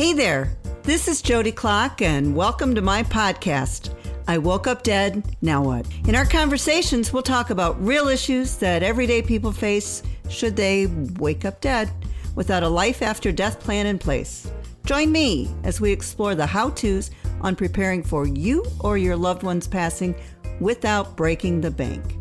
Hey 0.00 0.14
there, 0.14 0.56
this 0.82 1.08
is 1.08 1.20
Jodi 1.20 1.52
Clock, 1.52 2.00
and 2.00 2.34
welcome 2.34 2.74
to 2.74 2.80
my 2.80 3.02
podcast. 3.02 3.94
I 4.26 4.38
woke 4.38 4.66
up 4.66 4.82
dead, 4.82 5.36
now 5.42 5.62
what? 5.62 5.84
In 6.08 6.14
our 6.14 6.24
conversations, 6.24 7.12
we'll 7.12 7.22
talk 7.22 7.50
about 7.50 7.78
real 7.84 8.08
issues 8.08 8.56
that 8.56 8.82
everyday 8.82 9.20
people 9.20 9.52
face 9.52 10.02
should 10.30 10.56
they 10.56 10.86
wake 11.18 11.44
up 11.44 11.60
dead 11.60 11.90
without 12.34 12.62
a 12.62 12.68
life 12.68 13.02
after 13.02 13.30
death 13.30 13.60
plan 13.60 13.84
in 13.84 13.98
place. 13.98 14.50
Join 14.86 15.12
me 15.12 15.54
as 15.64 15.82
we 15.82 15.92
explore 15.92 16.34
the 16.34 16.46
how 16.46 16.70
to's 16.70 17.10
on 17.42 17.54
preparing 17.54 18.02
for 18.02 18.26
you 18.26 18.64
or 18.78 18.96
your 18.96 19.16
loved 19.16 19.42
one's 19.42 19.68
passing 19.68 20.14
without 20.60 21.14
breaking 21.14 21.60
the 21.60 21.70
bank. 21.70 22.16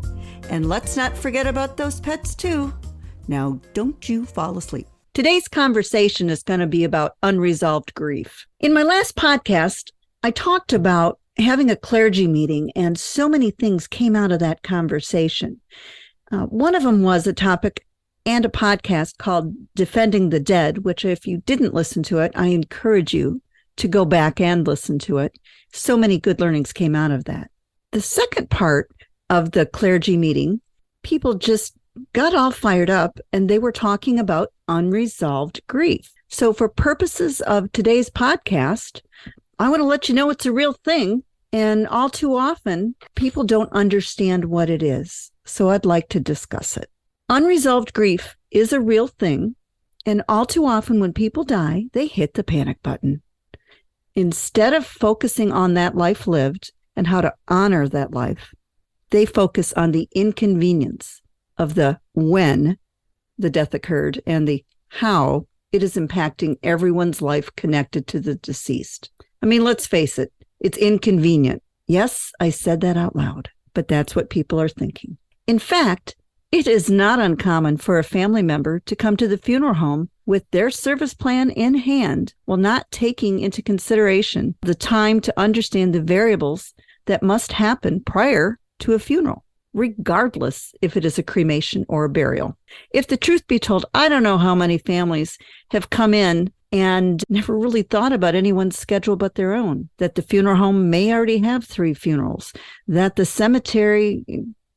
And 0.49 0.67
let's 0.67 0.97
not 0.97 1.17
forget 1.17 1.47
about 1.47 1.77
those 1.77 2.01
pets, 2.01 2.35
too. 2.35 2.73
Now, 3.29 3.61
don't 3.73 4.09
you 4.09 4.25
fall 4.25 4.57
asleep. 4.57 4.87
Today's 5.19 5.49
conversation 5.49 6.29
is 6.29 6.43
going 6.43 6.61
to 6.61 6.65
be 6.65 6.85
about 6.85 7.17
unresolved 7.21 7.93
grief. 7.93 8.47
In 8.61 8.73
my 8.73 8.83
last 8.83 9.17
podcast, 9.17 9.91
I 10.23 10.31
talked 10.31 10.71
about 10.71 11.19
having 11.37 11.69
a 11.69 11.75
clergy 11.75 12.25
meeting, 12.25 12.71
and 12.73 12.97
so 12.97 13.27
many 13.27 13.51
things 13.51 13.85
came 13.85 14.15
out 14.15 14.31
of 14.31 14.39
that 14.39 14.63
conversation. 14.63 15.59
Uh, 16.31 16.45
one 16.45 16.73
of 16.73 16.83
them 16.83 17.03
was 17.03 17.27
a 17.27 17.33
topic 17.33 17.85
and 18.25 18.45
a 18.45 18.49
podcast 18.49 19.17
called 19.17 19.53
Defending 19.75 20.29
the 20.29 20.39
Dead, 20.39 20.85
which, 20.85 21.03
if 21.03 21.27
you 21.27 21.39
didn't 21.39 21.73
listen 21.73 22.01
to 22.03 22.19
it, 22.19 22.31
I 22.33 22.47
encourage 22.47 23.13
you 23.13 23.41
to 23.75 23.89
go 23.89 24.05
back 24.05 24.39
and 24.39 24.65
listen 24.65 24.99
to 24.99 25.17
it. 25.17 25.37
So 25.73 25.97
many 25.97 26.17
good 26.17 26.39
learnings 26.39 26.71
came 26.71 26.95
out 26.95 27.11
of 27.11 27.25
that. 27.25 27.51
The 27.91 27.99
second 27.99 28.49
part 28.49 28.89
of 29.29 29.51
the 29.51 29.65
clergy 29.65 30.15
meeting, 30.15 30.61
people 31.03 31.33
just 31.33 31.75
got 32.13 32.35
all 32.35 32.51
fired 32.51 32.89
up 32.89 33.19
and 33.31 33.49
they 33.49 33.59
were 33.59 33.71
talking 33.71 34.19
about 34.19 34.53
unresolved 34.67 35.61
grief. 35.67 36.13
So, 36.27 36.53
for 36.53 36.69
purposes 36.69 37.41
of 37.41 37.71
today's 37.71 38.09
podcast, 38.09 39.01
I 39.57 39.69
want 39.69 39.81
to 39.81 39.85
let 39.85 40.07
you 40.07 40.15
know 40.15 40.29
it's 40.29 40.45
a 40.45 40.51
real 40.51 40.73
thing. 40.73 41.23
And 41.51 41.87
all 41.87 42.09
too 42.09 42.35
often, 42.35 42.93
people 43.15 43.43
don't 43.43 43.71
understand 43.71 44.45
what 44.45 44.69
it 44.69 44.83
is. 44.83 45.31
So, 45.45 45.69
I'd 45.69 45.85
like 45.85 46.09
to 46.09 46.19
discuss 46.19 46.77
it. 46.77 46.89
Unresolved 47.29 47.93
grief 47.93 48.35
is 48.51 48.71
a 48.71 48.79
real 48.79 49.07
thing. 49.07 49.55
And 50.05 50.23
all 50.29 50.45
too 50.45 50.65
often, 50.65 50.99
when 50.99 51.13
people 51.13 51.43
die, 51.43 51.85
they 51.93 52.05
hit 52.05 52.35
the 52.35 52.43
panic 52.43 52.81
button. 52.83 53.21
Instead 54.15 54.73
of 54.73 54.85
focusing 54.85 55.51
on 55.51 55.73
that 55.73 55.95
life 55.95 56.27
lived 56.27 56.71
and 56.95 57.07
how 57.07 57.21
to 57.21 57.33
honor 57.47 57.87
that 57.87 58.13
life, 58.13 58.53
they 59.09 59.25
focus 59.25 59.73
on 59.73 59.91
the 59.91 60.07
inconvenience 60.13 61.21
of 61.59 61.75
the 61.75 61.99
when 62.13 62.77
the 63.37 63.49
death 63.49 63.73
occurred 63.73 64.21
and 64.25 64.47
the 64.47 64.65
how 64.87 65.45
it 65.71 65.83
is 65.83 65.95
impacting 65.95 66.57
everyone's 66.63 67.21
life 67.21 67.55
connected 67.55 68.07
to 68.07 68.19
the 68.19 68.35
deceased. 68.35 69.11
I 69.43 69.45
mean, 69.45 69.63
let's 69.63 69.85
face 69.85 70.17
it, 70.17 70.33
it's 70.59 70.77
inconvenient. 70.77 71.61
Yes, 71.85 72.31
I 72.39 72.49
said 72.49 72.81
that 72.81 72.97
out 72.97 73.15
loud, 73.15 73.49
but 73.73 73.87
that's 73.87 74.15
what 74.15 74.29
people 74.29 74.59
are 74.59 74.69
thinking. 74.69 75.17
In 75.45 75.59
fact, 75.59 76.15
it 76.51 76.65
is 76.65 76.89
not 76.89 77.19
uncommon 77.19 77.77
for 77.77 77.99
a 77.99 78.03
family 78.03 78.41
member 78.41 78.79
to 78.81 78.95
come 78.95 79.15
to 79.17 79.27
the 79.27 79.37
funeral 79.37 79.75
home 79.75 80.09
with 80.25 80.49
their 80.51 80.71
service 80.71 81.13
plan 81.13 81.51
in 81.51 81.75
hand 81.75 82.33
while 82.45 82.57
not 82.57 82.89
taking 82.91 83.39
into 83.39 83.61
consideration 83.61 84.55
the 84.61 84.75
time 84.75 85.21
to 85.21 85.39
understand 85.39 85.93
the 85.93 86.01
variables 86.01 86.73
that 87.05 87.21
must 87.21 87.51
happen 87.51 87.99
prior 87.99 88.59
to 88.79 88.93
a 88.93 88.99
funeral 88.99 89.43
regardless 89.73 90.73
if 90.81 90.97
it 90.97 91.05
is 91.05 91.17
a 91.17 91.23
cremation 91.23 91.85
or 91.89 92.05
a 92.05 92.09
burial. 92.09 92.57
If 92.91 93.07
the 93.07 93.17
truth 93.17 93.47
be 93.47 93.59
told, 93.59 93.85
I 93.93 94.09
don't 94.09 94.23
know 94.23 94.37
how 94.37 94.55
many 94.55 94.77
families 94.77 95.37
have 95.71 95.89
come 95.89 96.13
in 96.13 96.51
and 96.71 97.23
never 97.29 97.57
really 97.57 97.81
thought 97.81 98.13
about 98.13 98.35
anyone's 98.35 98.77
schedule 98.77 99.15
but 99.15 99.35
their 99.35 99.53
own, 99.53 99.89
that 99.97 100.15
the 100.15 100.21
funeral 100.21 100.57
home 100.57 100.89
may 100.89 101.11
already 101.13 101.39
have 101.39 101.63
three 101.63 101.93
funerals, 101.93 102.53
that 102.87 103.15
the 103.15 103.25
cemetery 103.25 104.23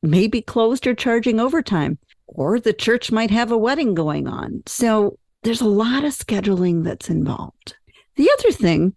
may 0.01 0.27
be 0.27 0.41
closed 0.41 0.87
or 0.87 0.95
charging 0.95 1.39
overtime, 1.39 1.97
or 2.27 2.59
the 2.59 2.73
church 2.73 3.11
might 3.11 3.31
have 3.31 3.51
a 3.51 3.57
wedding 3.57 3.93
going 3.93 4.27
on. 4.27 4.63
So 4.65 5.19
there's 5.43 5.61
a 5.61 5.67
lot 5.67 6.03
of 6.03 6.13
scheduling 6.13 6.83
that's 6.83 7.09
involved. 7.09 7.75
The 8.15 8.29
other 8.39 8.51
thing 8.51 8.95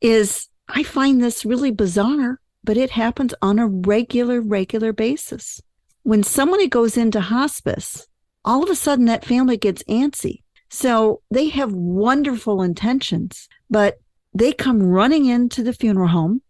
is, 0.00 0.48
I 0.68 0.82
find 0.82 1.22
this 1.22 1.44
really 1.44 1.70
bizarre 1.70 2.40
but 2.66 2.76
it 2.76 2.90
happens 2.90 3.32
on 3.40 3.58
a 3.58 3.66
regular, 3.66 4.42
regular 4.42 4.92
basis. 4.92 5.62
When 6.02 6.22
somebody 6.22 6.68
goes 6.68 6.96
into 6.96 7.20
hospice, 7.20 8.06
all 8.44 8.62
of 8.62 8.68
a 8.68 8.74
sudden 8.74 9.06
that 9.06 9.24
family 9.24 9.56
gets 9.56 9.82
antsy. 9.84 10.42
So 10.68 11.22
they 11.30 11.48
have 11.48 11.72
wonderful 11.72 12.60
intentions, 12.60 13.48
but 13.70 14.00
they 14.34 14.52
come 14.52 14.82
running 14.82 15.26
into 15.26 15.62
the 15.62 15.72
funeral 15.72 16.08
home 16.08 16.42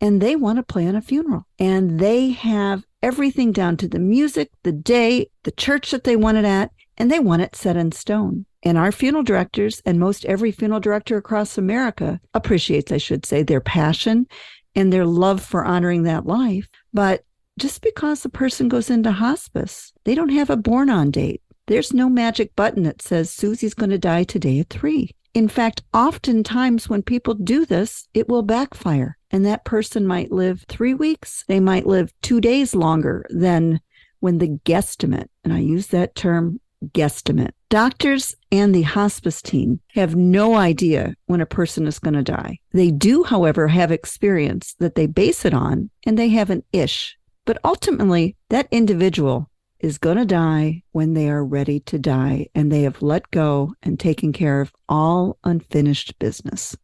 and 0.00 0.20
they 0.20 0.36
want 0.36 0.58
to 0.58 0.62
plan 0.62 0.96
a 0.96 1.00
funeral. 1.00 1.46
And 1.58 2.00
they 2.00 2.30
have 2.30 2.84
everything 3.02 3.52
down 3.52 3.76
to 3.78 3.88
the 3.88 3.98
music, 3.98 4.50
the 4.64 4.72
day, 4.72 5.30
the 5.44 5.52
church 5.52 5.92
that 5.92 6.04
they 6.04 6.16
want 6.16 6.38
it 6.38 6.44
at, 6.44 6.72
and 6.98 7.10
they 7.10 7.20
want 7.20 7.42
it 7.42 7.56
set 7.56 7.76
in 7.76 7.92
stone. 7.92 8.44
And 8.62 8.76
our 8.76 8.92
funeral 8.92 9.22
directors 9.22 9.80
and 9.86 9.98
most 9.98 10.24
every 10.26 10.52
funeral 10.52 10.80
director 10.80 11.16
across 11.16 11.56
America 11.56 12.20
appreciates, 12.34 12.92
I 12.92 12.98
should 12.98 13.24
say, 13.24 13.42
their 13.42 13.60
passion 13.60 14.26
and 14.74 14.92
their 14.92 15.06
love 15.06 15.42
for 15.42 15.64
honoring 15.64 16.04
that 16.04 16.26
life. 16.26 16.68
But 16.92 17.24
just 17.58 17.82
because 17.82 18.22
the 18.22 18.28
person 18.28 18.68
goes 18.68 18.90
into 18.90 19.12
hospice, 19.12 19.92
they 20.04 20.14
don't 20.14 20.30
have 20.30 20.50
a 20.50 20.56
born 20.56 20.90
on 20.90 21.10
date. 21.10 21.42
There's 21.66 21.92
no 21.92 22.08
magic 22.08 22.56
button 22.56 22.82
that 22.84 23.02
says 23.02 23.30
Susie's 23.30 23.74
going 23.74 23.90
to 23.90 23.98
die 23.98 24.24
today 24.24 24.60
at 24.60 24.70
three. 24.70 25.10
In 25.34 25.46
fact, 25.46 25.82
oftentimes 25.94 26.88
when 26.88 27.02
people 27.02 27.34
do 27.34 27.64
this, 27.64 28.08
it 28.14 28.28
will 28.28 28.42
backfire. 28.42 29.16
And 29.30 29.46
that 29.46 29.64
person 29.64 30.06
might 30.06 30.32
live 30.32 30.64
three 30.68 30.94
weeks. 30.94 31.44
They 31.46 31.60
might 31.60 31.86
live 31.86 32.12
two 32.22 32.40
days 32.40 32.74
longer 32.74 33.24
than 33.30 33.80
when 34.18 34.38
the 34.38 34.58
guesstimate, 34.64 35.28
and 35.44 35.52
I 35.52 35.60
use 35.60 35.88
that 35.88 36.14
term 36.14 36.60
guesstimate. 36.88 37.52
Doctors 37.68 38.34
and 38.50 38.74
the 38.74 38.82
hospice 38.82 39.42
team 39.42 39.80
have 39.94 40.16
no 40.16 40.54
idea 40.54 41.14
when 41.26 41.40
a 41.40 41.46
person 41.46 41.86
is 41.86 41.98
going 41.98 42.14
to 42.14 42.22
die. 42.22 42.58
They 42.72 42.90
do, 42.90 43.22
however, 43.22 43.68
have 43.68 43.92
experience 43.92 44.74
that 44.78 44.94
they 44.94 45.06
base 45.06 45.44
it 45.44 45.54
on 45.54 45.90
and 46.04 46.18
they 46.18 46.28
have 46.28 46.50
an 46.50 46.64
ish. 46.72 47.16
But 47.44 47.58
ultimately, 47.64 48.36
that 48.48 48.68
individual 48.70 49.50
is 49.80 49.98
going 49.98 50.18
to 50.18 50.26
die 50.26 50.82
when 50.92 51.14
they 51.14 51.28
are 51.30 51.44
ready 51.44 51.80
to 51.80 51.98
die 51.98 52.46
and 52.54 52.70
they 52.70 52.82
have 52.82 53.02
let 53.02 53.30
go 53.30 53.74
and 53.82 53.98
taken 53.98 54.32
care 54.32 54.60
of 54.60 54.72
all 54.88 55.38
unfinished 55.44 56.18
business. 56.18 56.76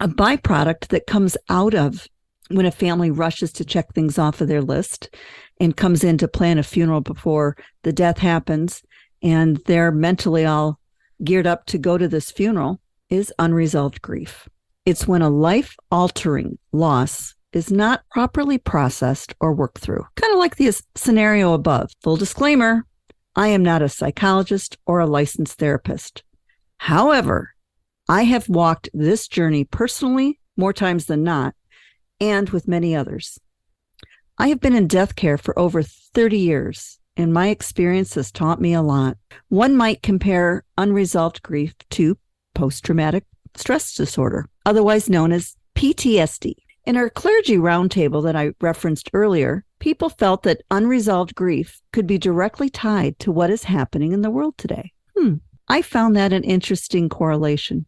A 0.00 0.08
byproduct 0.08 0.88
that 0.88 1.06
comes 1.06 1.36
out 1.48 1.74
of 1.74 2.08
when 2.50 2.66
a 2.66 2.72
family 2.72 3.10
rushes 3.10 3.52
to 3.52 3.64
check 3.64 3.94
things 3.94 4.18
off 4.18 4.40
of 4.40 4.48
their 4.48 4.60
list 4.60 5.14
and 5.60 5.76
comes 5.76 6.02
in 6.02 6.18
to 6.18 6.28
plan 6.28 6.58
a 6.58 6.62
funeral 6.62 7.00
before 7.00 7.56
the 7.82 7.92
death 7.92 8.18
happens 8.18 8.82
and 9.22 9.58
they're 9.66 9.92
mentally 9.92 10.44
all 10.44 10.78
geared 11.22 11.46
up 11.46 11.66
to 11.66 11.78
go 11.78 11.96
to 11.96 12.08
this 12.08 12.30
funeral 12.30 12.80
is 13.08 13.32
unresolved 13.38 14.02
grief. 14.02 14.48
It's 14.84 15.06
when 15.06 15.22
a 15.22 15.30
life 15.30 15.76
altering 15.90 16.58
loss 16.72 17.34
is 17.52 17.70
not 17.70 18.02
properly 18.10 18.58
processed 18.58 19.34
or 19.40 19.52
worked 19.52 19.78
through. 19.78 20.04
Kind 20.16 20.32
of 20.32 20.38
like 20.38 20.56
the 20.56 20.72
scenario 20.94 21.52
above. 21.52 21.90
Full 22.02 22.16
disclaimer 22.16 22.84
I 23.34 23.48
am 23.48 23.62
not 23.62 23.80
a 23.80 23.88
psychologist 23.88 24.76
or 24.86 25.00
a 25.00 25.06
licensed 25.06 25.58
therapist. 25.58 26.22
However, 26.78 27.54
I 28.08 28.24
have 28.24 28.48
walked 28.48 28.90
this 28.92 29.28
journey 29.28 29.64
personally 29.64 30.38
more 30.56 30.72
times 30.72 31.06
than 31.06 31.22
not, 31.22 31.54
and 32.20 32.50
with 32.50 32.68
many 32.68 32.94
others. 32.94 33.38
I 34.36 34.48
have 34.48 34.60
been 34.60 34.74
in 34.74 34.86
death 34.86 35.16
care 35.16 35.38
for 35.38 35.58
over 35.58 35.82
30 35.82 36.38
years 36.38 36.98
and 37.16 37.32
my 37.32 37.48
experience 37.48 38.14
has 38.14 38.32
taught 38.32 38.60
me 38.60 38.72
a 38.72 38.82
lot. 38.82 39.16
One 39.48 39.76
might 39.76 40.02
compare 40.02 40.64
unresolved 40.78 41.42
grief 41.42 41.74
to 41.90 42.16
post 42.54 42.84
traumatic 42.84 43.24
stress 43.54 43.94
disorder, 43.94 44.48
otherwise 44.64 45.08
known 45.08 45.32
as 45.32 45.56
PTSD. 45.74 46.54
In 46.84 46.96
our 46.96 47.08
clergy 47.08 47.56
roundtable 47.56 48.24
that 48.24 48.34
I 48.34 48.54
referenced 48.60 49.10
earlier, 49.12 49.64
people 49.78 50.08
felt 50.08 50.42
that 50.42 50.62
unresolved 50.70 51.34
grief 51.34 51.80
could 51.92 52.06
be 52.06 52.18
directly 52.18 52.68
tied 52.68 53.18
to 53.20 53.30
what 53.30 53.50
is 53.50 53.64
happening 53.64 54.12
in 54.12 54.22
the 54.22 54.30
world 54.30 54.58
today. 54.58 54.92
Hmm, 55.16 55.36
I 55.68 55.82
found 55.82 56.16
that 56.16 56.32
an 56.32 56.42
interesting 56.42 57.08
correlation. 57.08 57.86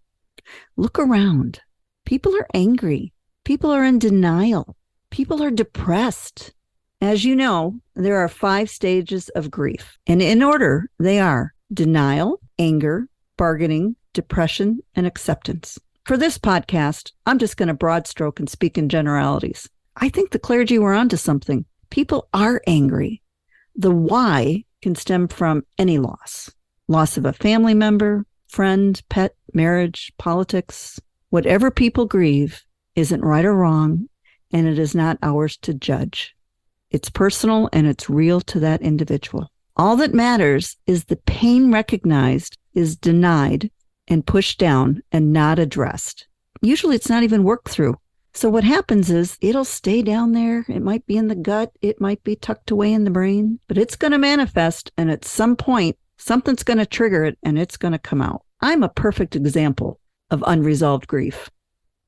Look 0.76 0.98
around. 0.98 1.60
People 2.04 2.36
are 2.36 2.46
angry. 2.54 3.12
People 3.44 3.70
are 3.70 3.84
in 3.84 3.98
denial. 3.98 4.76
People 5.10 5.42
are 5.42 5.50
depressed. 5.50 6.52
As 7.00 7.24
you 7.24 7.36
know, 7.36 7.80
there 7.94 8.18
are 8.18 8.28
five 8.28 8.70
stages 8.70 9.28
of 9.30 9.50
grief, 9.50 9.98
and 10.06 10.22
in 10.22 10.42
order, 10.42 10.90
they 10.98 11.18
are 11.18 11.54
denial, 11.72 12.40
anger, 12.58 13.08
bargaining, 13.36 13.96
depression, 14.12 14.80
and 14.94 15.06
acceptance. 15.06 15.78
For 16.04 16.16
this 16.16 16.38
podcast, 16.38 17.12
I'm 17.26 17.38
just 17.38 17.56
going 17.56 17.68
to 17.68 17.74
broad 17.74 18.06
stroke 18.06 18.38
and 18.38 18.48
speak 18.48 18.78
in 18.78 18.88
generalities. 18.88 19.68
I 19.96 20.08
think 20.08 20.30
the 20.30 20.38
clergy 20.38 20.78
were 20.78 20.94
onto 20.94 21.16
something. 21.16 21.64
People 21.90 22.28
are 22.32 22.62
angry. 22.66 23.22
The 23.76 23.90
why 23.90 24.64
can 24.82 24.94
stem 24.94 25.28
from 25.28 25.64
any 25.78 25.98
loss 25.98 26.50
loss 26.86 27.16
of 27.16 27.24
a 27.24 27.32
family 27.32 27.72
member, 27.72 28.26
friend, 28.46 29.00
pet, 29.08 29.34
marriage, 29.54 30.12
politics, 30.18 31.00
Whatever 31.34 31.72
people 31.72 32.06
grieve 32.06 32.64
isn't 32.94 33.24
right 33.24 33.44
or 33.44 33.56
wrong, 33.56 34.06
and 34.52 34.68
it 34.68 34.78
is 34.78 34.94
not 34.94 35.18
ours 35.20 35.56
to 35.62 35.74
judge. 35.74 36.32
It's 36.94 37.10
personal 37.10 37.68
and 37.72 37.88
it's 37.88 38.08
real 38.08 38.40
to 38.42 38.60
that 38.60 38.80
individual. 38.80 39.50
All 39.76 39.96
that 39.96 40.14
matters 40.14 40.76
is 40.86 41.06
the 41.06 41.16
pain 41.16 41.72
recognized 41.72 42.56
is 42.72 42.94
denied 42.94 43.72
and 44.06 44.24
pushed 44.24 44.60
down 44.60 45.02
and 45.10 45.32
not 45.32 45.58
addressed. 45.58 46.28
Usually 46.62 46.94
it's 46.94 47.08
not 47.08 47.24
even 47.24 47.42
worked 47.42 47.68
through. 47.68 47.96
So 48.32 48.48
what 48.48 48.62
happens 48.62 49.10
is 49.10 49.36
it'll 49.40 49.64
stay 49.64 50.02
down 50.02 50.34
there. 50.34 50.64
It 50.68 50.82
might 50.82 51.04
be 51.04 51.16
in 51.16 51.26
the 51.26 51.34
gut. 51.34 51.72
It 51.82 52.00
might 52.00 52.22
be 52.22 52.36
tucked 52.36 52.70
away 52.70 52.92
in 52.92 53.02
the 53.02 53.10
brain, 53.10 53.58
but 53.66 53.76
it's 53.76 53.96
going 53.96 54.12
to 54.12 54.18
manifest. 54.18 54.92
And 54.96 55.10
at 55.10 55.24
some 55.24 55.56
point, 55.56 55.98
something's 56.16 56.62
going 56.62 56.78
to 56.78 56.86
trigger 56.86 57.24
it 57.24 57.36
and 57.42 57.58
it's 57.58 57.76
going 57.76 57.90
to 57.90 57.98
come 57.98 58.22
out. 58.22 58.42
I'm 58.60 58.84
a 58.84 58.88
perfect 58.88 59.34
example 59.34 59.98
of 60.30 60.44
unresolved 60.46 61.08
grief. 61.08 61.50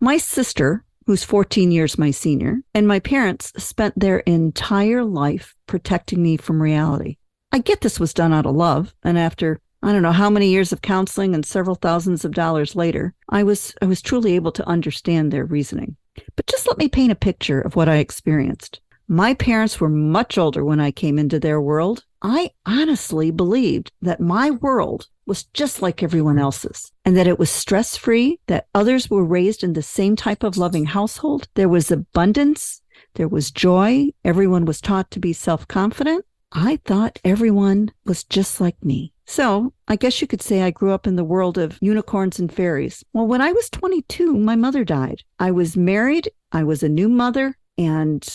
My 0.01 0.17
sister, 0.17 0.85
who's 1.07 1.25
14 1.25 1.71
years 1.71 1.99
my 1.99 2.11
senior, 2.11 2.59
and 2.75 2.87
my 2.87 2.99
parents 2.99 3.53
spent 3.57 3.99
their 3.99 4.19
entire 4.21 5.05
life 5.05 5.55
protecting 5.67 6.23
me 6.23 6.37
from 6.37 6.61
reality. 6.61 7.17
I 7.53 7.59
get 7.59 7.81
this 7.81 8.01
was 8.01 8.13
done 8.13 8.33
out 8.33 8.47
of 8.47 8.55
love. 8.55 8.95
And 9.03 9.19
after 9.19 9.61
I 9.83 9.93
don't 9.93 10.03
know 10.03 10.13
how 10.13 10.29
many 10.29 10.49
years 10.49 10.73
of 10.73 10.83
counseling 10.83 11.35
and 11.35 11.47
several 11.47 11.77
thousands 11.77 12.25
of 12.25 12.33
dollars 12.33 12.75
later, 12.75 13.15
I 13.29 13.45
was 13.45 13.75
I 13.81 13.87
was 13.87 14.03
truly 14.03 14.35
able 14.35 14.53
to 14.53 14.69
understand 14.69 15.33
their 15.33 15.45
reasoning. 15.45 15.97
But 16.35 16.47
just 16.47 16.67
let 16.67 16.79
me 16.79 16.89
paint 16.89 17.13
a 17.13 17.17
picture 17.17 17.61
of 17.61 17.77
what 17.77 17.89
I 17.89 17.97
experienced. 17.97 18.81
My 19.07 19.35
parents 19.35 19.81
were 19.81 19.89
much 19.89 20.37
older 20.37 20.65
when 20.65 20.81
I 20.81 20.91
came 20.91 21.19
into 21.19 21.39
their 21.39 21.61
world. 21.61 22.05
I 22.21 22.51
honestly 22.67 23.31
believed 23.31 23.93
that 24.03 24.21
my 24.21 24.51
world 24.51 25.07
was 25.27 25.45
just 25.45 25.83
like 25.83 26.03
everyone 26.03 26.39
else's 26.39 26.93
and 27.05 27.17
that 27.17 27.27
it 27.27 27.39
was 27.39 27.51
stress 27.51 27.97
free, 27.97 28.41
that 28.47 28.69
others 28.75 29.11
were 29.11 29.25
raised 29.25 29.63
in 29.63 29.73
the 29.73 29.83
same 29.83 30.17
type 30.17 30.43
of 30.43 30.57
loving 30.57 30.87
household. 30.87 31.49
There 31.55 31.69
was 31.69 31.91
abundance, 31.91 32.83
there 33.15 33.29
was 33.29 33.51
joy, 33.51 34.11
everyone 34.25 34.65
was 34.65 34.81
taught 34.81 35.11
to 35.13 35.21
be 35.21 35.33
self 35.33 35.67
confident. 35.69 36.25
I 36.53 36.79
thought 36.85 37.19
everyone 37.25 37.91
was 38.05 38.25
just 38.25 38.61
like 38.61 38.83
me. 38.85 39.13
So 39.27 39.73
I 39.89 39.97
guess 39.97 40.21
you 40.21 40.29
could 40.29 40.43
say 40.43 40.63
I 40.63 40.71
grew 40.71 40.93
up 40.93 41.07
in 41.07 41.17
the 41.17 41.25
world 41.25 41.59
of 41.59 41.79
unicorns 41.81 42.39
and 42.39 42.53
fairies. 42.53 43.05
Well, 43.13 43.27
when 43.27 43.41
I 43.41 43.53
was 43.53 43.69
22, 43.71 44.33
my 44.33 44.55
mother 44.55 44.85
died. 44.85 45.23
I 45.39 45.51
was 45.51 45.77
married, 45.77 46.31
I 46.53 46.63
was 46.63 46.83
a 46.83 46.89
new 46.89 47.09
mother, 47.09 47.59
and 47.77 48.27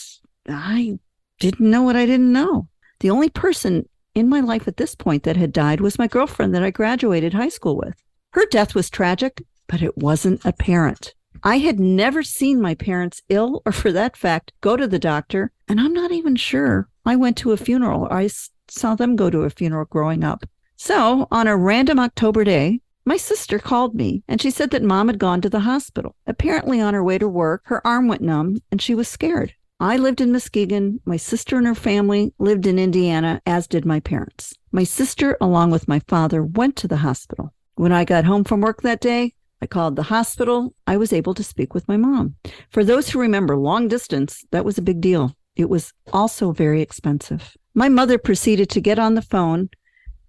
I 0.47 0.99
didn't 1.39 1.69
know 1.69 1.83
what 1.83 1.95
I 1.95 2.05
didn't 2.05 2.31
know. 2.31 2.67
The 2.99 3.09
only 3.09 3.29
person 3.29 3.87
in 4.13 4.29
my 4.29 4.39
life 4.39 4.67
at 4.67 4.77
this 4.77 4.95
point 4.95 5.23
that 5.23 5.37
had 5.37 5.53
died 5.53 5.81
was 5.81 5.99
my 5.99 6.07
girlfriend 6.07 6.53
that 6.53 6.63
I 6.63 6.71
graduated 6.71 7.33
high 7.33 7.49
school 7.49 7.77
with. 7.77 8.01
Her 8.33 8.45
death 8.45 8.75
was 8.75 8.89
tragic, 8.89 9.43
but 9.67 9.81
it 9.81 9.97
wasn't 9.97 10.45
apparent. 10.45 11.13
I 11.43 11.57
had 11.57 11.79
never 11.79 12.23
seen 12.23 12.61
my 12.61 12.75
parents 12.75 13.21
ill 13.29 13.61
or, 13.65 13.71
for 13.71 13.91
that 13.91 14.15
fact, 14.15 14.51
go 14.61 14.77
to 14.77 14.87
the 14.87 14.99
doctor, 14.99 15.51
and 15.67 15.79
I'm 15.79 15.93
not 15.93 16.11
even 16.11 16.35
sure 16.35 16.87
I 17.05 17.15
went 17.15 17.37
to 17.37 17.51
a 17.51 17.57
funeral. 17.57 18.07
I 18.11 18.29
saw 18.67 18.95
them 18.95 19.15
go 19.15 19.29
to 19.29 19.43
a 19.43 19.49
funeral 19.49 19.85
growing 19.85 20.23
up. 20.23 20.45
So, 20.75 21.27
on 21.31 21.47
a 21.47 21.57
random 21.57 21.99
October 21.99 22.43
day, 22.43 22.81
my 23.05 23.17
sister 23.17 23.57
called 23.57 23.95
me 23.95 24.23
and 24.27 24.39
she 24.39 24.51
said 24.51 24.69
that 24.71 24.83
mom 24.83 25.07
had 25.07 25.17
gone 25.17 25.41
to 25.41 25.49
the 25.49 25.61
hospital. 25.61 26.15
Apparently, 26.27 26.79
on 26.79 26.93
her 26.93 27.03
way 27.03 27.17
to 27.17 27.27
work, 27.27 27.63
her 27.65 27.85
arm 27.85 28.07
went 28.07 28.21
numb 28.21 28.61
and 28.71 28.81
she 28.81 28.93
was 28.93 29.07
scared. 29.07 29.53
I 29.81 29.97
lived 29.97 30.21
in 30.21 30.31
Muskegon. 30.31 30.99
My 31.05 31.17
sister 31.17 31.57
and 31.57 31.65
her 31.65 31.73
family 31.73 32.35
lived 32.37 32.67
in 32.67 32.77
Indiana, 32.77 33.41
as 33.47 33.65
did 33.65 33.83
my 33.83 33.99
parents. 33.99 34.53
My 34.71 34.83
sister, 34.83 35.35
along 35.41 35.71
with 35.71 35.87
my 35.87 35.97
father, 36.07 36.43
went 36.43 36.75
to 36.77 36.87
the 36.87 36.97
hospital. 36.97 37.51
When 37.77 37.91
I 37.91 38.05
got 38.05 38.25
home 38.25 38.43
from 38.43 38.61
work 38.61 38.83
that 38.83 39.01
day, 39.01 39.33
I 39.59 39.65
called 39.65 39.95
the 39.95 40.03
hospital. 40.03 40.75
I 40.85 40.97
was 40.97 41.11
able 41.11 41.33
to 41.33 41.43
speak 41.43 41.73
with 41.73 41.87
my 41.87 41.97
mom. 41.97 42.35
For 42.69 42.83
those 42.83 43.09
who 43.09 43.19
remember 43.19 43.57
long 43.57 43.87
distance, 43.87 44.45
that 44.51 44.65
was 44.65 44.77
a 44.77 44.83
big 44.83 45.01
deal. 45.01 45.35
It 45.55 45.67
was 45.67 45.93
also 46.13 46.51
very 46.51 46.83
expensive. 46.83 47.57
My 47.73 47.89
mother 47.89 48.19
proceeded 48.19 48.69
to 48.69 48.81
get 48.81 48.99
on 48.99 49.15
the 49.15 49.23
phone 49.23 49.71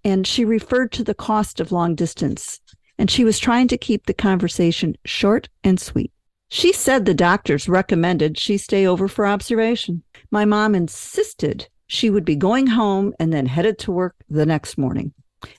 and 0.03 0.25
she 0.25 0.45
referred 0.45 0.91
to 0.93 1.03
the 1.03 1.13
cost 1.13 1.59
of 1.59 1.71
long 1.71 1.93
distance. 1.93 2.59
And 2.97 3.11
she 3.11 3.23
was 3.23 3.37
trying 3.37 3.67
to 3.67 3.77
keep 3.77 4.07
the 4.07 4.15
conversation 4.15 4.95
short 5.05 5.47
and 5.63 5.79
sweet. 5.79 6.11
She 6.53 6.71
said 6.71 7.05
the 7.05 7.15
doctors 7.15 7.67
recommended 7.67 8.37
she 8.37 8.57
stay 8.57 8.85
over 8.85 9.07
for 9.07 9.25
observation. 9.25 10.03
My 10.29 10.45
mom 10.45 10.75
insisted 10.75 11.67
she 11.87 12.11
would 12.11 12.23
be 12.23 12.35
going 12.35 12.67
home 12.67 13.11
and 13.19 13.33
then 13.33 13.47
headed 13.47 13.79
to 13.79 13.91
work 13.91 14.13
the 14.29 14.45
next 14.45 14.77
morning. 14.77 15.13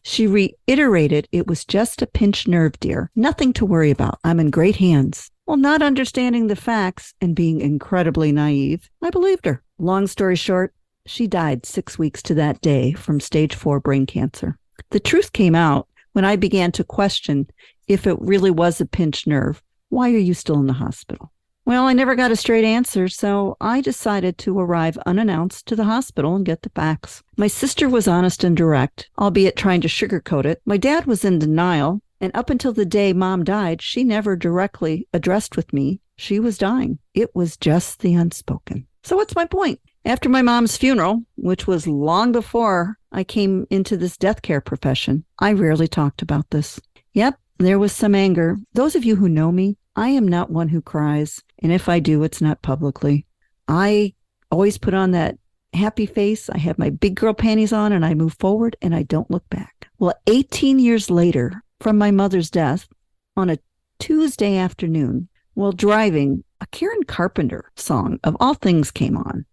She 0.05 0.29
reiterated 0.29 1.27
it 1.33 1.49
was 1.49 1.65
just 1.65 2.01
a 2.01 2.07
pinched 2.07 2.47
nerve, 2.47 2.79
dear. 2.79 3.11
Nothing 3.17 3.53
to 3.55 3.67
worry 3.67 3.91
about. 3.91 4.21
I'm 4.23 4.39
in 4.39 4.51
great 4.51 4.77
hands. 4.77 5.33
Well, 5.47 5.57
not 5.57 5.83
understanding 5.83 6.47
the 6.47 6.55
facts 6.55 7.13
and 7.21 7.35
being 7.35 7.61
incredibly 7.61 8.31
naive, 8.31 8.89
I 9.03 9.11
believed 9.11 9.47
her. 9.47 9.65
Long 9.81 10.07
story 10.07 10.37
short, 10.37 10.75
she 11.07 11.27
died 11.27 11.67
six 11.67 11.99
weeks 11.99 12.23
to 12.23 12.35
that 12.35 12.61
day 12.61 12.93
from 12.93 13.19
stage 13.19 13.57
four 13.57 13.81
brain 13.81 14.07
cancer. 14.07 14.59
The 14.91 15.01
truth 15.01 15.33
came 15.33 15.57
out 15.57 15.89
when 16.13 16.25
I 16.25 16.37
began 16.37 16.71
to 16.71 16.85
question 16.85 17.49
if 17.89 18.07
it 18.07 18.17
really 18.21 18.53
was 18.53 18.81
a 18.81 18.87
pinched 18.87 19.27
nerve. 19.27 19.61
Why 19.95 20.11
are 20.11 20.19
you 20.19 20.35
still 20.35 20.59
in 20.59 20.67
the 20.67 20.73
hospital? 20.73 21.31
Well, 21.65 21.85
I 21.85 21.93
never 21.93 22.17
got 22.17 22.33
a 22.33 22.37
straight 22.37 22.65
answer, 22.65 23.07
so 23.07 23.57
I 23.61 23.81
decided 23.81 24.39
to 24.39 24.59
arrive 24.59 24.99
unannounced 25.07 25.67
to 25.67 25.77
the 25.77 25.85
hospital 25.85 26.35
and 26.35 26.45
get 26.45 26.63
the 26.63 26.71
facts. 26.71 27.23
My 27.37 27.47
sister 27.47 27.89
was 27.89 28.09
honest 28.09 28.43
and 28.43 28.57
direct, 28.57 29.09
albeit 29.21 29.55
trying 29.55 29.81
to 29.83 29.89
sugarcoat 29.89 30.47
it. 30.47 30.61
My 30.67 30.79
dad 30.79 31.07
was 31.07 31.25
in 31.25 31.39
denial, 31.39 32.03
and 32.21 32.35
up 32.35 32.51
until 32.51 32.73
the 32.73 32.85
day 32.85 33.13
mom 33.13 33.45
died, 33.45 33.81
she 33.81 34.03
never 34.03 34.35
directly 34.35 35.07
addressed 35.13 35.57
with 35.57 35.73
me 35.73 36.01
she 36.17 36.41
was 36.41 36.59
dying. 36.59 36.99
It 37.15 37.33
was 37.33 37.57
just 37.57 38.01
the 38.01 38.15
unspoken. 38.15 38.89
So, 39.05 39.15
what's 39.15 39.37
my 39.37 39.45
point? 39.45 39.79
After 40.05 40.29
my 40.29 40.43
mom's 40.43 40.77
funeral, 40.77 41.23
which 41.37 41.69
was 41.69 41.87
long 41.87 42.33
before 42.33 42.99
I 43.13 43.23
came 43.23 43.69
into 43.71 43.97
this 43.97 44.17
death 44.17 44.43
care 44.43 44.61
profession, 44.61 45.25
I 45.39 45.53
rarely 45.53 45.87
talked 45.87 46.21
about 46.21 46.51
this. 46.51 46.81
Yep, 47.13 47.39
there 47.59 47.79
was 47.79 47.93
some 47.93 48.17
anger. 48.17 48.57
Those 48.73 48.97
of 48.97 49.05
you 49.05 49.15
who 49.15 49.29
know 49.29 49.53
me, 49.53 49.77
I 49.97 50.09
am 50.11 50.27
not 50.27 50.51
one 50.51 50.69
who 50.69 50.83
cries. 50.83 51.43
And 51.63 51.73
if 51.73 51.89
I 51.89 52.01
do, 52.01 52.23
it's 52.23 52.41
not 52.41 52.63
publicly. 52.63 53.27
I 53.69 54.15
always 54.51 54.79
put 54.79 54.95
on 54.95 55.13
that 55.13 55.39
happy 55.73 56.07
face. 56.07 56.49
I 56.51 56.59
have 56.59 56.79
my 56.79 56.91
big 56.91 57.15
girl 57.17 57.35
panties 57.35 57.73
on 57.73 57.93
and 57.93 58.05
I 58.05 58.15
move 58.15 58.37
forward 58.39 58.77
and 58.83 58.95
I 58.95 59.03
don't 59.03 59.31
look 59.31 59.49
back. 59.51 59.89
Well, 59.99 60.15
18 60.27 60.79
years 60.79 61.11
later 61.11 61.63
from 61.81 61.99
my 61.99 62.11
mother's 62.11 62.51
death, 62.51 62.89
on 63.37 63.51
a 63.51 63.59
Tuesday 63.99 64.57
afternoon, 64.57 65.29
while 65.55 65.73
driving, 65.73 66.45
a 66.61 66.67
Karen 66.69 67.05
Carpenter 67.05 67.71
song 67.77 68.19
of 68.25 68.37
all 68.41 68.55
things 68.55 68.91
came 68.91 69.17
on. 69.17 69.45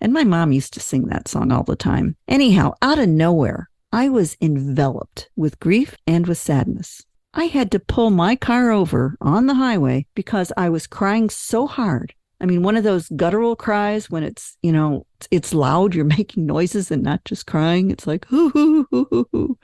And 0.00 0.12
my 0.12 0.24
mom 0.24 0.52
used 0.52 0.72
to 0.74 0.80
sing 0.80 1.06
that 1.06 1.28
song 1.28 1.52
all 1.52 1.64
the 1.64 1.76
time. 1.76 2.16
Anyhow, 2.28 2.74
out 2.80 2.98
of 2.98 3.08
nowhere, 3.08 3.70
I 3.92 4.08
was 4.08 4.36
enveloped 4.40 5.30
with 5.36 5.60
grief 5.60 5.96
and 6.06 6.26
with 6.26 6.38
sadness. 6.38 7.02
I 7.32 7.44
had 7.44 7.70
to 7.72 7.78
pull 7.78 8.10
my 8.10 8.34
car 8.34 8.70
over 8.70 9.16
on 9.20 9.46
the 9.46 9.54
highway 9.54 10.06
because 10.14 10.52
I 10.56 10.68
was 10.68 10.86
crying 10.86 11.30
so 11.30 11.66
hard. 11.66 12.12
I 12.40 12.46
mean, 12.46 12.62
one 12.62 12.76
of 12.76 12.84
those 12.84 13.08
guttural 13.10 13.54
cries 13.54 14.10
when 14.10 14.24
it's, 14.24 14.56
you 14.62 14.72
know, 14.72 15.06
it's 15.30 15.54
loud, 15.54 15.94
you're 15.94 16.04
making 16.18 16.46
noises 16.46 16.90
and 16.90 17.02
not 17.02 17.24
just 17.24 17.46
crying. 17.46 17.90
It's 17.90 18.06
like, 18.06 18.24
hoo, 18.26 18.50
hoo, 18.50 18.86
hoo, 18.90 19.06
hoo, 19.10 19.28
hoo. 19.32 19.58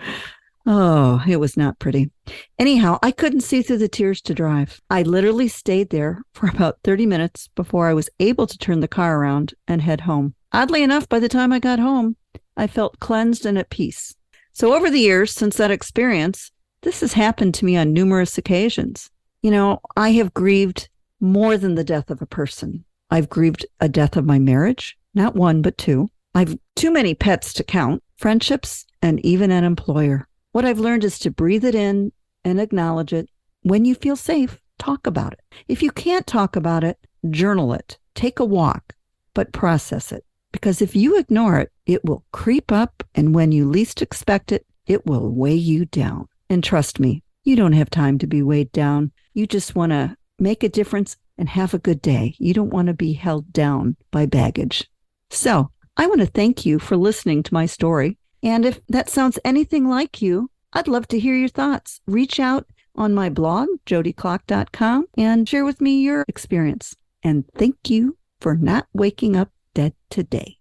Oh, 0.68 1.22
it 1.28 1.36
was 1.36 1.56
not 1.56 1.78
pretty. 1.78 2.10
Anyhow, 2.58 2.98
I 3.02 3.12
couldn't 3.12 3.42
see 3.42 3.62
through 3.62 3.78
the 3.78 3.88
tears 3.88 4.20
to 4.22 4.34
drive. 4.34 4.80
I 4.90 5.02
literally 5.02 5.48
stayed 5.48 5.90
there 5.90 6.22
for 6.34 6.48
about 6.52 6.78
30 6.84 7.06
minutes 7.06 7.48
before 7.54 7.88
I 7.88 7.94
was 7.94 8.10
able 8.20 8.46
to 8.46 8.58
turn 8.58 8.80
the 8.80 8.88
car 8.88 9.18
around 9.20 9.54
and 9.66 9.80
head 9.80 10.02
home. 10.02 10.34
Oddly 10.52 10.82
enough, 10.82 11.08
by 11.08 11.18
the 11.18 11.28
time 11.28 11.52
I 11.52 11.58
got 11.58 11.78
home, 11.78 12.16
I 12.56 12.66
felt 12.66 13.00
cleansed 13.00 13.46
and 13.46 13.58
at 13.58 13.70
peace. 13.70 14.14
So, 14.52 14.74
over 14.74 14.88
the 14.88 15.00
years 15.00 15.32
since 15.32 15.56
that 15.58 15.70
experience, 15.70 16.50
this 16.86 17.00
has 17.00 17.14
happened 17.14 17.52
to 17.52 17.64
me 17.64 17.76
on 17.76 17.92
numerous 17.92 18.38
occasions. 18.38 19.10
You 19.42 19.50
know, 19.50 19.80
I 19.96 20.12
have 20.12 20.32
grieved 20.32 20.88
more 21.20 21.58
than 21.58 21.74
the 21.74 21.82
death 21.82 22.10
of 22.10 22.22
a 22.22 22.26
person. 22.26 22.84
I've 23.10 23.28
grieved 23.28 23.66
a 23.80 23.88
death 23.88 24.16
of 24.16 24.24
my 24.24 24.38
marriage, 24.38 24.96
not 25.12 25.34
one, 25.34 25.62
but 25.62 25.76
two. 25.78 26.08
I've 26.36 26.56
too 26.76 26.92
many 26.92 27.12
pets 27.12 27.52
to 27.54 27.64
count, 27.64 28.04
friendships, 28.18 28.86
and 29.02 29.18
even 29.26 29.50
an 29.50 29.64
employer. 29.64 30.28
What 30.52 30.64
I've 30.64 30.78
learned 30.78 31.02
is 31.02 31.18
to 31.18 31.30
breathe 31.32 31.64
it 31.64 31.74
in 31.74 32.12
and 32.44 32.60
acknowledge 32.60 33.12
it. 33.12 33.28
When 33.62 33.84
you 33.84 33.96
feel 33.96 34.14
safe, 34.14 34.60
talk 34.78 35.08
about 35.08 35.32
it. 35.32 35.40
If 35.66 35.82
you 35.82 35.90
can't 35.90 36.24
talk 36.24 36.54
about 36.54 36.84
it, 36.84 37.04
journal 37.30 37.72
it, 37.72 37.98
take 38.14 38.38
a 38.38 38.44
walk, 38.44 38.94
but 39.34 39.52
process 39.52 40.12
it. 40.12 40.24
Because 40.52 40.80
if 40.80 40.94
you 40.94 41.18
ignore 41.18 41.58
it, 41.58 41.72
it 41.84 42.04
will 42.04 42.24
creep 42.30 42.70
up. 42.70 43.02
And 43.16 43.34
when 43.34 43.50
you 43.50 43.68
least 43.68 44.02
expect 44.02 44.52
it, 44.52 44.64
it 44.86 45.04
will 45.04 45.28
weigh 45.28 45.56
you 45.56 45.84
down. 45.86 46.28
And 46.48 46.62
trust 46.62 47.00
me, 47.00 47.22
you 47.44 47.56
don't 47.56 47.72
have 47.72 47.90
time 47.90 48.18
to 48.18 48.26
be 48.26 48.42
weighed 48.42 48.72
down. 48.72 49.12
You 49.34 49.46
just 49.46 49.74
want 49.74 49.92
to 49.92 50.16
make 50.38 50.62
a 50.62 50.68
difference 50.68 51.16
and 51.38 51.48
have 51.48 51.74
a 51.74 51.78
good 51.78 52.00
day. 52.02 52.34
You 52.38 52.54
don't 52.54 52.72
want 52.72 52.88
to 52.88 52.94
be 52.94 53.12
held 53.12 53.52
down 53.52 53.96
by 54.10 54.26
baggage. 54.26 54.88
So 55.30 55.70
I 55.96 56.06
want 56.06 56.20
to 56.20 56.26
thank 56.26 56.64
you 56.64 56.78
for 56.78 56.96
listening 56.96 57.42
to 57.44 57.54
my 57.54 57.66
story. 57.66 58.18
And 58.42 58.64
if 58.64 58.80
that 58.88 59.10
sounds 59.10 59.38
anything 59.44 59.88
like 59.88 60.22
you, 60.22 60.50
I'd 60.72 60.88
love 60.88 61.08
to 61.08 61.18
hear 61.18 61.34
your 61.34 61.48
thoughts. 61.48 62.00
Reach 62.06 62.38
out, 62.38 62.66
on 62.96 63.14
my 63.14 63.28
blog, 63.28 63.68
jodiclock.com, 63.86 65.06
and 65.16 65.48
share 65.48 65.64
with 65.64 65.80
me 65.80 66.00
your 66.00 66.24
experience. 66.28 66.96
And 67.22 67.44
thank 67.54 67.90
you 67.90 68.16
for 68.40 68.56
not 68.56 68.86
waking 68.92 69.36
up 69.36 69.50
dead 69.74 69.94
today. 70.10 70.58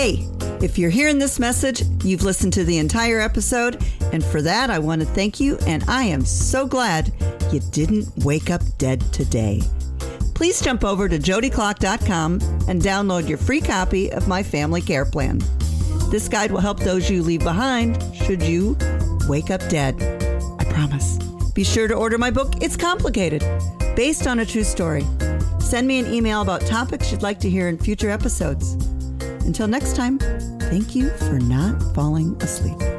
Hey, 0.00 0.28
if 0.62 0.78
you're 0.78 0.90
hearing 0.90 1.18
this 1.18 1.40
message, 1.40 1.82
you've 2.04 2.22
listened 2.22 2.52
to 2.52 2.62
the 2.62 2.78
entire 2.78 3.18
episode, 3.18 3.84
and 4.12 4.24
for 4.24 4.40
that, 4.42 4.70
I 4.70 4.78
want 4.78 5.00
to 5.00 5.06
thank 5.08 5.40
you, 5.40 5.58
and 5.66 5.82
I 5.88 6.04
am 6.04 6.24
so 6.24 6.68
glad 6.68 7.12
you 7.50 7.58
didn't 7.72 8.06
wake 8.18 8.48
up 8.48 8.62
dead 8.78 9.00
today. 9.12 9.60
Please 10.36 10.60
jump 10.60 10.84
over 10.84 11.08
to 11.08 11.18
jodiclock.com 11.18 12.34
and 12.68 12.80
download 12.80 13.28
your 13.28 13.38
free 13.38 13.60
copy 13.60 14.12
of 14.12 14.28
my 14.28 14.40
family 14.40 14.82
care 14.82 15.04
plan. 15.04 15.40
This 16.12 16.28
guide 16.28 16.52
will 16.52 16.60
help 16.60 16.78
those 16.78 17.10
you 17.10 17.24
leave 17.24 17.42
behind 17.42 18.00
should 18.14 18.40
you 18.40 18.76
wake 19.26 19.50
up 19.50 19.68
dead. 19.68 20.00
I 20.60 20.64
promise. 20.66 21.18
Be 21.54 21.64
sure 21.64 21.88
to 21.88 21.94
order 21.94 22.18
my 22.18 22.30
book, 22.30 22.62
It's 22.62 22.76
Complicated, 22.76 23.42
based 23.96 24.28
on 24.28 24.38
a 24.38 24.46
true 24.46 24.62
story. 24.62 25.04
Send 25.58 25.88
me 25.88 25.98
an 25.98 26.14
email 26.14 26.40
about 26.40 26.60
topics 26.60 27.10
you'd 27.10 27.22
like 27.22 27.40
to 27.40 27.50
hear 27.50 27.68
in 27.68 27.78
future 27.78 28.10
episodes. 28.10 28.87
Until 29.48 29.66
next 29.66 29.96
time, 29.96 30.18
thank 30.68 30.94
you 30.94 31.08
for 31.08 31.38
not 31.38 31.82
falling 31.94 32.36
asleep. 32.42 32.97